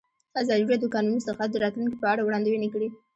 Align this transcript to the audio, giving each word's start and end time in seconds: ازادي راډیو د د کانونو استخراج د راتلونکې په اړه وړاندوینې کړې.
ازادي 0.41 0.63
راډیو 0.65 0.81
د 0.81 0.89
د 0.89 0.93
کانونو 0.93 1.19
استخراج 1.19 1.49
د 1.51 1.57
راتلونکې 1.63 1.97
په 1.99 2.07
اړه 2.11 2.21
وړاندوینې 2.23 2.67
کړې. 2.73 2.89